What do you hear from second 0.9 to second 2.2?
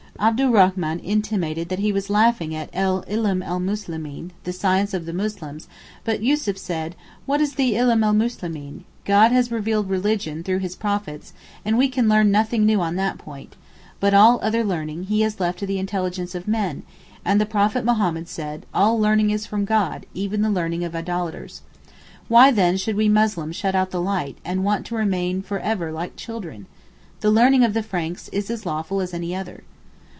intimated that he was